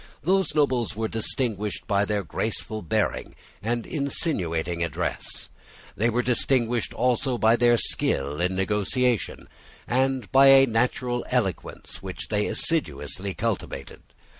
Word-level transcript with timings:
Those 0.23 0.55
nobles 0.55 0.95
were 0.95 1.07
distinguished 1.07 1.85
by 1.85 2.05
their 2.05 2.23
graceful 2.23 2.81
bearing 2.81 3.35
and 3.61 3.85
insinuating 3.85 4.83
address. 4.83 5.51
They 5.95 6.09
were 6.09 6.23
distinguished 6.23 6.91
also 6.95 7.37
by 7.37 7.55
their 7.55 7.77
skill 7.77 8.41
in 8.41 8.55
negotiation, 8.55 9.47
and 9.87 10.31
by 10.31 10.47
a 10.47 10.65
natural 10.65 11.23
eloquence 11.29 12.01
which 12.01 12.29
they 12.29 12.47
assiduously 12.47 13.35
cultivated. 13.35 14.01